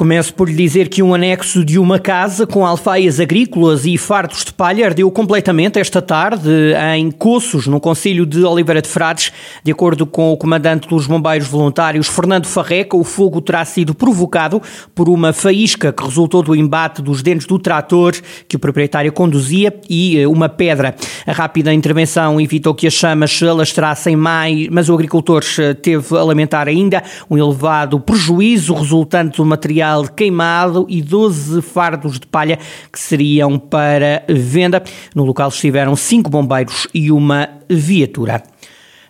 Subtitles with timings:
[0.00, 4.46] Começo por lhe dizer que um anexo de uma casa com alfaias agrícolas e fardos
[4.46, 6.48] de palha ardeu completamente esta tarde
[6.96, 9.30] em Coços, no Conselho de Oliveira de Frades.
[9.62, 14.62] De acordo com o comandante dos bombeiros voluntários, Fernando Farreca, o fogo terá sido provocado
[14.94, 18.14] por uma faísca que resultou do embate dos dentes do trator
[18.48, 20.94] que o proprietário conduzia e eh, uma pedra.
[21.26, 26.16] A rápida intervenção evitou que as chamas se alastrassem mais, mas o agricultor eh, teve
[26.16, 32.26] a lamentar ainda um elevado prejuízo resultante do material material queimado e 12 fardos de
[32.26, 32.58] palha
[32.92, 34.82] que seriam para venda.
[35.14, 38.42] No local estiveram cinco bombeiros e uma viatura.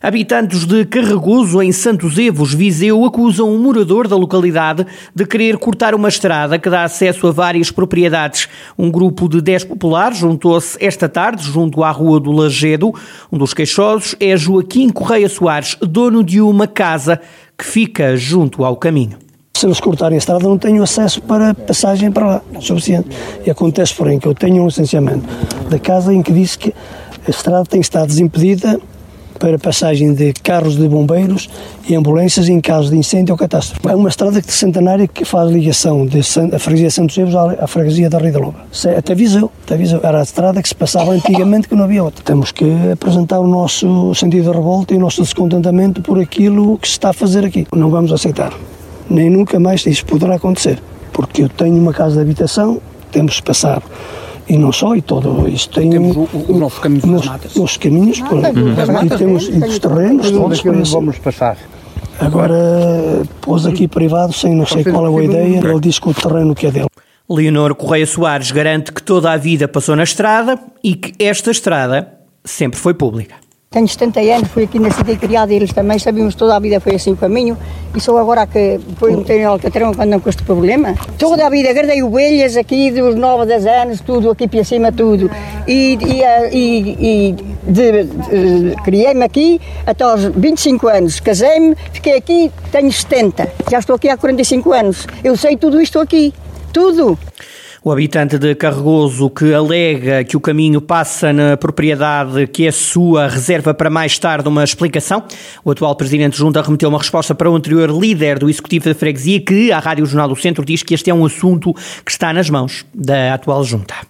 [0.03, 5.95] Habitantes de Carregoso, em Santos Evos, Viseu, acusam um morador da localidade de querer cortar
[5.95, 8.49] uma estrada que dá acesso a várias propriedades.
[8.79, 12.95] Um grupo de 10 populares juntou-se esta tarde junto à Rua do Lagedo.
[13.31, 17.21] Um dos queixosos é Joaquim Correia Soares, dono de uma casa
[17.59, 19.19] que fica junto ao caminho
[19.61, 23.11] se eles cortarem a estrada, não tenho acesso para passagem para lá, suficiente.
[23.45, 25.29] E acontece, porém, que eu tenho um licenciamento
[25.69, 26.75] da casa em que diz que
[27.27, 28.81] a estrada tem que estar desimpedida
[29.39, 31.51] para passagem de carros de bombeiros
[31.87, 33.87] e ambulâncias em caso de incêndio ou catástrofe.
[33.87, 38.33] É uma estrada centenária que faz ligação da freguesia Santos Evos à freguesia da Rio
[38.33, 38.61] da Loba.
[38.87, 39.77] É até Viseu, até.
[40.03, 42.25] Era a estrada que se passava antigamente que não havia outra.
[42.25, 46.89] Temos que apresentar o nosso sentido de revolta e o nosso descontentamento por aquilo que
[46.89, 47.67] se está a fazer aqui.
[47.75, 48.53] Não vamos aceitar
[49.11, 50.79] nem nunca mais isso poderá acontecer,
[51.13, 52.81] porque eu tenho uma casa de habitação,
[53.11, 53.83] temos de passar
[54.49, 55.91] e não só, e todo isto tem.
[55.91, 57.55] Temos o, o nosso caminho nos, matas.
[57.55, 59.05] Os caminhos, por, uhum.
[59.05, 61.57] e temos e dos terrenos, todos por vamos passar.
[62.19, 62.57] Agora,
[63.41, 66.55] pôs aqui privado, sem não sei qual é a ideia, ele diz que o terreno
[66.55, 66.89] que é dele.
[67.29, 72.13] Leonor Correia Soares garante que toda a vida passou na estrada e que esta estrada
[72.45, 73.37] sempre foi pública.
[73.73, 76.97] Tenho 70 anos, fui aqui na cidade criada, eles também sabíamos toda a vida foi
[76.97, 77.57] assim o caminho,
[77.95, 80.97] e só agora que depois me terem Alcatrão quando não com este problema.
[81.17, 85.31] Toda a vida, guardei ovelhas aqui dos 9, 10 anos, tudo aqui para cima, tudo.
[85.69, 87.37] E, e, e,
[87.71, 94.09] e criei-me aqui até aos 25 anos, casei-me, fiquei aqui, tenho 70, já estou aqui
[94.09, 95.07] há 45 anos.
[95.23, 96.35] Eu sei tudo isto aqui,
[96.73, 97.17] tudo.
[97.83, 103.27] O habitante de Carregoso que alega que o caminho passa na propriedade que é sua
[103.27, 105.25] reserva para mais tarde uma explicação.
[105.65, 109.41] O atual presidente Junta remeteu uma resposta para o anterior líder do Executivo da Freguesia
[109.41, 111.73] que, à Rádio Jornal do Centro, diz que este é um assunto
[112.05, 114.10] que está nas mãos da atual Junta.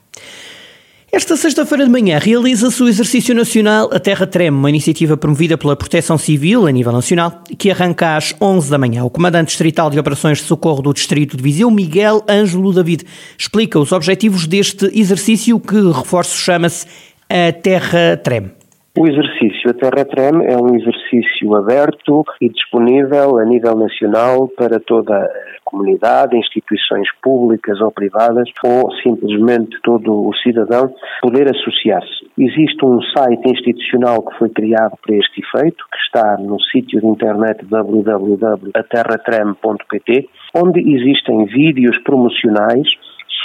[1.13, 5.75] Esta sexta-feira de manhã realiza-se o exercício nacional A Terra Treme, uma iniciativa promovida pela
[5.75, 9.03] Proteção Civil a nível nacional, que arranca às 11 da manhã.
[9.03, 13.05] O comandante distrital de operações de socorro do distrito de Viseu, Miguel Ângelo David,
[13.37, 16.87] explica os objetivos deste exercício que, reforço, chama-se
[17.29, 18.60] A Terra Treme.
[19.01, 24.79] O exercício A Terra Treme é um exercício aberto e disponível a nível nacional para
[24.79, 25.27] toda a
[25.65, 32.29] comunidade, instituições públicas ou privadas, ou simplesmente todo o cidadão poder associar-se.
[32.37, 37.07] Existe um site institucional que foi criado para este efeito, que está no sítio de
[37.07, 42.87] internet www.aterratreme.pt, onde existem vídeos promocionais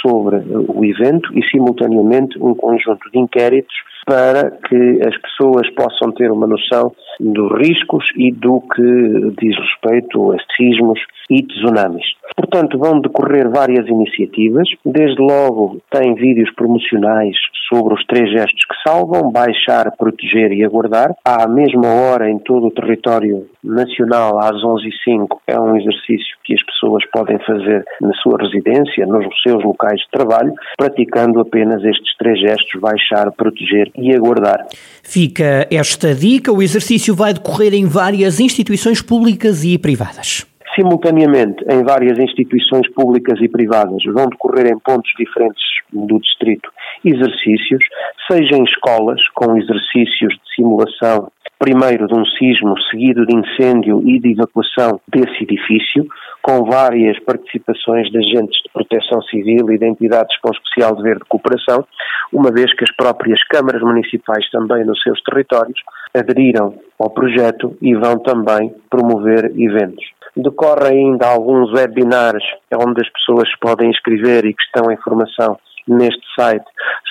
[0.02, 0.36] sobre
[0.68, 3.74] o evento e, simultaneamente, um conjunto de inquéritos
[4.06, 10.32] para que as pessoas possam ter uma noção dos riscos e do que diz respeito
[10.32, 11.00] a sismos
[11.30, 12.04] e tsunamis.
[12.36, 14.68] Portanto, vão decorrer várias iniciativas.
[14.84, 17.36] Desde logo, tem vídeos promocionais
[17.68, 21.14] sobre os três gestos que salvam: baixar, proteger e aguardar.
[21.24, 26.62] À mesma hora, em todo o território nacional, às 11h05, é um exercício que as
[26.64, 32.38] pessoas podem fazer na sua residência, nos seus locais de trabalho, praticando apenas estes três
[32.40, 34.66] gestos: baixar, proteger e aguardar.
[35.02, 36.52] Fica esta dica.
[36.52, 40.46] O exercício vai decorrer em várias instituições públicas e privadas.
[40.74, 46.70] Simultaneamente em várias instituições públicas e privadas, vão decorrer em pontos diferentes do distrito
[47.04, 47.82] exercícios,
[48.30, 54.18] seja em escolas, com exercícios de simulação, primeiro de um sismo, seguido de incêndio e
[54.18, 56.06] de evacuação desse edifício,
[56.46, 61.24] com várias participações de agentes de proteção civil e de entidades com especial dever de
[61.24, 61.84] cooperação,
[62.32, 65.80] uma vez que as próprias câmaras municipais também nos seus territórios
[66.14, 70.04] aderiram ao projeto e vão também promover eventos.
[70.36, 75.58] Decorre ainda alguns webinars onde as pessoas podem inscrever e que estão em formação
[75.88, 76.66] neste site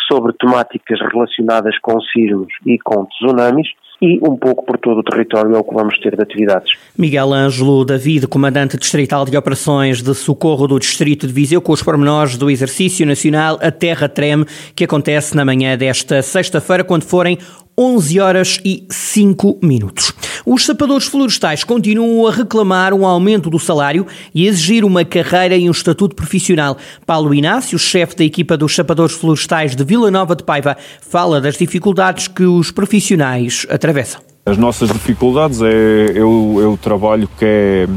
[0.08, 3.68] sobre temáticas relacionadas com sismos e com tsunamis
[4.06, 6.74] e um pouco por todo o território é o que vamos ter de atividades.
[6.96, 11.81] Miguel Ângelo David, comandante distrital de operações de socorro do Distrito de Viseu, com os
[11.81, 17.40] pormenores do exercício nacional A Terra Treme, que acontece na manhã desta sexta-feira, quando forem
[17.75, 20.13] 11 horas e 5 minutos.
[20.46, 25.68] Os sapadores florestais continuam a reclamar um aumento do salário e exigir uma carreira e
[25.68, 26.78] um estatuto profissional.
[27.04, 31.58] Paulo Inácio, chefe da equipa dos sapadores florestais de Vila Nova de Paiva, fala das
[31.58, 34.22] dificuldades que os profissionais atravessam.
[34.46, 37.88] As nossas dificuldades é, é, o, é o trabalho que é,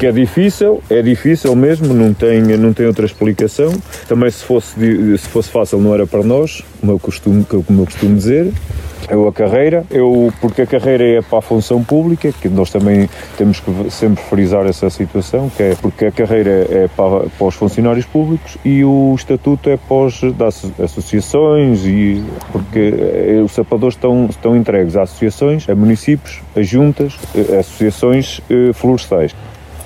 [0.00, 3.72] que é difícil, é difícil mesmo, não tem, não tem outra explicação.
[4.08, 4.74] Também se fosse,
[5.16, 8.52] se fosse fácil não era para nós, como eu costumo, como eu costumo dizer
[9.10, 13.08] eu a carreira, eu, porque a carreira é para a função pública, que nós também
[13.36, 17.54] temos que sempre frisar essa situação, que é porque a carreira é para, para os
[17.54, 22.22] funcionários públicos e o estatuto é para os das associações e
[22.52, 27.18] porque eh, os sapadores estão, estão entregues a associações, a municípios, a juntas,
[27.54, 29.34] a associações eh, florestais.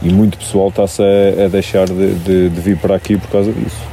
[0.02, 3.52] E muito pessoal está-se a, a deixar de, de, de vir para aqui por causa
[3.52, 3.92] disso.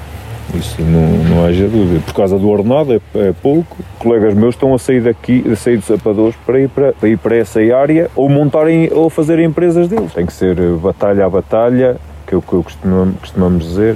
[0.54, 2.01] Isso não, não haja dúvida.
[2.06, 3.78] Por causa do ordenado é, é, pouco.
[4.00, 7.18] Colegas meus estão a sair daqui, a sair dos sapadores para ir para, para ir
[7.18, 10.13] para essa área ou montarem ou fazerem empresas deles.
[10.13, 13.96] Tem que ser eh, batalha a batalha, que é o que costumamos, costumamos dizer,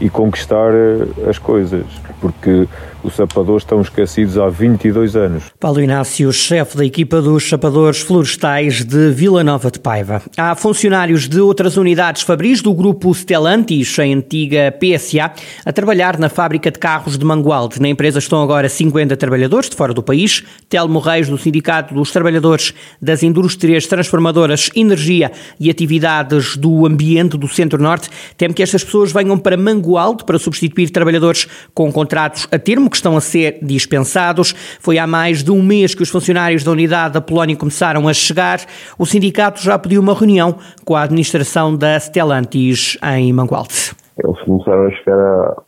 [0.00, 1.84] e conquistar eh, as coisas.
[2.20, 2.68] Porque
[3.04, 5.44] os sapadores estão esquecidos há 22 anos.
[5.60, 10.22] Paulo Inácio, chefe da equipa dos sapadores florestais de Vila Nova de Paiva.
[10.36, 15.32] Há funcionários de outras unidades fabris do grupo Stellantis, a antiga PSA,
[15.64, 17.80] a trabalhar na fábrica de carros de Mangualde.
[17.80, 20.42] Na empresa estão agora 50 trabalhadores de fora do país.
[20.68, 25.30] Telmo Reis, do Sindicato dos Trabalhadores das Indústrias Transformadoras, Energia
[25.60, 28.08] e Atividades do Ambiente do Centro-Norte,
[28.38, 32.98] teme que estas pessoas venham para Mangualde para substituir trabalhadores com contratos a termo que
[32.98, 34.52] estão a ser dispensados.
[34.80, 38.12] Foi há mais de um mês que os funcionários da unidade da Polónia começaram a
[38.12, 38.60] chegar.
[38.96, 40.54] O sindicato já pediu uma reunião
[40.84, 43.92] com a administração da Stellantis em Mangualde.
[44.22, 45.64] Eles começaram a chegar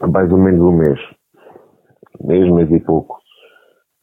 [0.00, 0.98] há, mais ou menos um mês.
[2.24, 3.18] Mês, mês e pouco.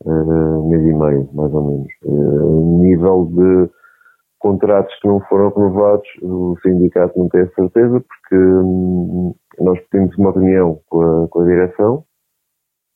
[0.06, 1.88] Uh, mês e meio, mais ou menos.
[2.06, 3.69] Uh, nível de
[4.40, 10.16] contratos que não foram aprovados, o sindicato não tem a certeza, porque hum, nós pedimos
[10.18, 12.06] uma reunião com a, com a direção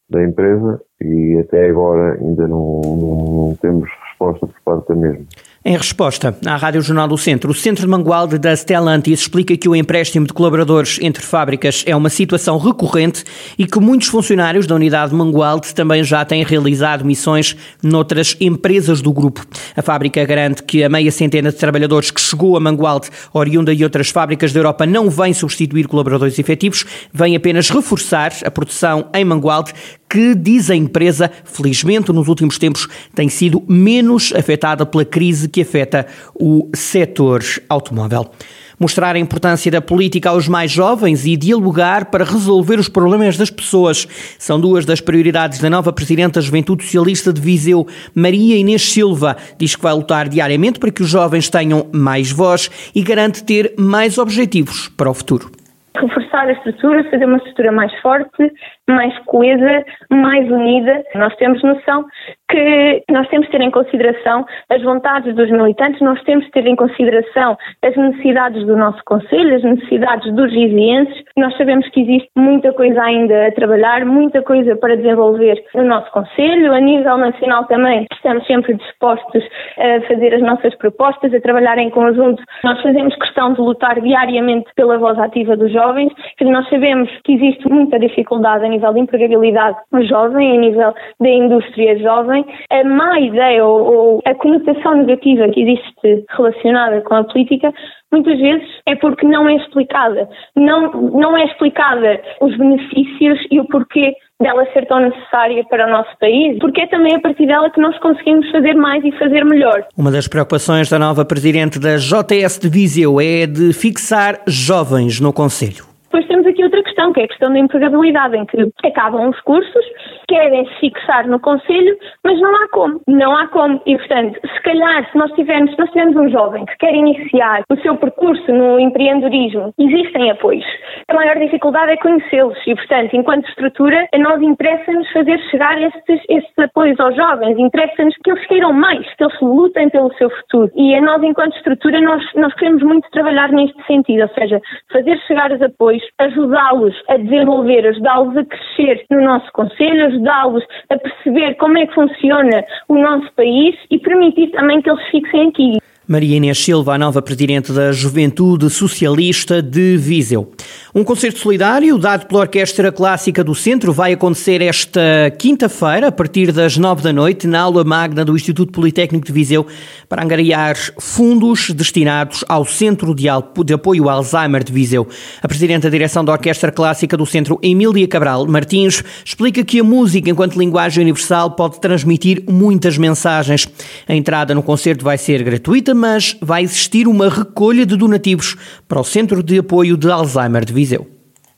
[0.10, 5.26] da empresa e até agora ainda não, não, temos resposta por parte da mesma.
[5.64, 9.68] Em resposta à Rádio Jornal do Centro, o Centro de Mangualde da Stellantis explica que
[9.68, 13.26] o empréstimo de colaboradores entre fábricas é uma situação recorrente
[13.58, 19.02] e que muitos funcionários da unidade de Mangualde também já têm realizado missões noutras empresas
[19.02, 19.46] do grupo.
[19.76, 23.84] A fábrica garante que a meia centena de trabalhadores que chegou a Mangualde, oriunda de
[23.84, 29.26] outras fábricas da Europa, não vem substituir colaboradores efetivos, vem apenas reforçar a produção em
[29.26, 29.74] Mangualde,
[30.10, 35.62] que, diz a empresa, felizmente nos últimos tempos tem sido menos afetada pela crise que
[35.62, 38.32] afeta o setor automóvel.
[38.80, 43.50] Mostrar a importância da política aos mais jovens e dialogar para resolver os problemas das
[43.50, 44.08] pessoas
[44.38, 47.86] são duas das prioridades da nova Presidente da Juventude Socialista de Viseu,
[48.16, 49.36] Maria Inês Silva.
[49.58, 53.74] Diz que vai lutar diariamente para que os jovens tenham mais voz e garante ter
[53.78, 55.59] mais objetivos para o futuro
[55.98, 58.52] reforçar a estrutura, fazer uma estrutura mais forte,
[58.90, 61.04] mais coesa, mais unida.
[61.16, 62.06] Nós temos noção
[62.50, 66.66] que nós temos de ter em consideração as vontades dos militantes, nós temos de ter
[66.66, 71.24] em consideração as necessidades do nosso Conselho, as necessidades dos vizienses.
[71.38, 76.12] Nós sabemos que existe muita coisa ainda a trabalhar, muita coisa para desenvolver no nosso
[76.12, 76.74] Conselho.
[76.74, 79.44] A nível nacional também estamos sempre dispostos
[79.78, 82.42] a fazer as nossas propostas, a trabalhar em conjunto.
[82.64, 87.34] Nós fazemos questão de lutar diariamente pela voz ativa dos jovens, porque nós sabemos que
[87.34, 92.39] existe muita dificuldade a nível de empregabilidade jovem, a nível da indústria jovem
[92.70, 97.74] a má ideia ou, ou a conotação negativa que existe relacionada com a política
[98.12, 100.28] muitas vezes é porque não é explicada.
[100.56, 105.92] Não, não é explicada os benefícios e o porquê dela ser tão necessária para o
[105.92, 109.44] nosso país, porque é também a partir dela que nós conseguimos fazer mais e fazer
[109.44, 109.86] melhor.
[109.98, 115.34] Uma das preocupações da nova presidente da JS de Viseu é de fixar jovens no
[115.34, 115.89] Conselho.
[116.10, 119.40] Depois temos aqui outra questão, que é a questão da empregabilidade, em que acabam os
[119.42, 119.86] cursos,
[120.28, 123.00] querem se fixar no Conselho, mas não há como.
[123.08, 123.80] Não há como.
[123.86, 127.62] E, portanto, se calhar, se nós tivermos, se nós tivermos um jovem que quer iniciar
[127.70, 130.66] o seu percurso no empreendedorismo, existem apoios.
[131.10, 136.22] A maior dificuldade é conhecê-los e, portanto, enquanto estrutura, a nós interessa-nos fazer chegar estes,
[136.28, 140.72] estes apoios aos jovens, interessa-nos que eles queiram mais, que eles lutem pelo seu futuro.
[140.76, 144.60] E a nós, enquanto estrutura, nós, nós queremos muito trabalhar neste sentido, ou seja,
[144.92, 150.64] fazer chegar os apoios depois ajudá-los a desenvolver, ajudá-los a crescer no nosso Conselho, ajudá-los
[150.90, 155.50] a perceber como é que funciona o nosso país e permitir também que eles fixem
[155.50, 155.78] aqui.
[156.12, 160.52] Maria Inês Silva, a nova presidente da Juventude Socialista de Viseu.
[160.94, 165.00] Um concerto solidário dado pela Orquestra Clássica do Centro vai acontecer esta
[165.38, 169.68] quinta-feira, a partir das nove da noite, na aula magna do Instituto Politécnico de Viseu,
[170.10, 175.08] para angariar fundos destinados ao Centro de Apoio Alzheimer de Viseu.
[175.44, 179.84] A presidente da direção da Orquestra Clássica do Centro, Emília Cabral Martins, explica que a
[179.84, 183.70] música, enquanto linguagem universal, pode transmitir muitas mensagens.
[184.08, 188.56] A entrada no concerto vai ser gratuita, mas vai existir uma recolha de donativos
[188.88, 191.06] para o Centro de Apoio de Alzheimer de Viseu.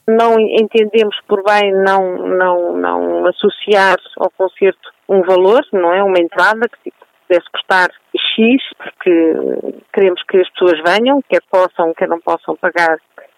[0.07, 6.03] Não entendemos por bem não, não, não associar ao concerto um valor, não é?
[6.03, 6.91] Uma entrada que
[7.27, 7.89] pudesse custar
[8.35, 9.35] X, porque
[9.93, 12.97] queremos que as pessoas venham, quer possam, quer não possam pagar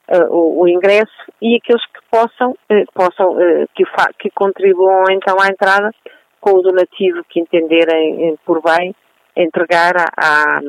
[0.09, 3.83] uh, o, o, ingresso, e aqueles que possam, uh, possam uh, que,
[4.19, 5.91] que contribuam então à entrada
[6.39, 8.95] com o donativo que entenderem por bem
[9.35, 10.59] entregar a, a,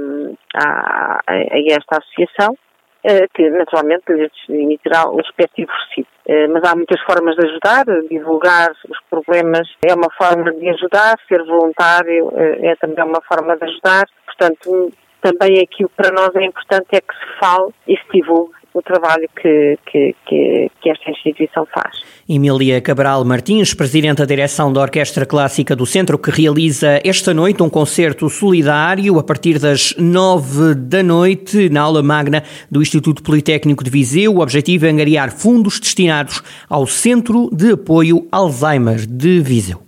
[0.54, 2.56] a, a esta associação,
[3.02, 6.08] eh, que naturalmente lhes emitirá o respectivo recibo.
[6.26, 11.14] Eh, mas há muitas formas de ajudar, divulgar os problemas é uma forma de ajudar,
[11.28, 14.06] ser voluntário eh, é também uma forma de ajudar.
[14.24, 14.90] Portanto,
[15.20, 18.82] também aquilo que para nós é importante é que se fale e se divulgue o
[18.82, 22.02] trabalho que, que, que, que, esta instituição faz.
[22.28, 27.62] Emília Cabral Martins, Presidente da Direção da Orquestra Clássica do Centro, que realiza esta noite
[27.62, 33.84] um concerto solidário a partir das nove da noite na aula magna do Instituto Politécnico
[33.84, 34.34] de Viseu.
[34.34, 39.84] O objetivo é angariar fundos destinados ao Centro de Apoio Alzheimer de Viseu.